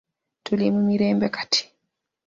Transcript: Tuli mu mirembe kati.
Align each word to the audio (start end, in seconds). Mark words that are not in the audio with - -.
Tuli 0.43 0.65
mu 0.75 0.81
mirembe 0.87 1.27
kati. 1.35 1.61